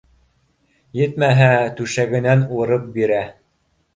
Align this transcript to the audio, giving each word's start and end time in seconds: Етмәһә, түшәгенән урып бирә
Етмәһә, 1.01 1.51
түшәгенән 1.81 2.43
урып 2.61 2.87
бирә 2.99 3.23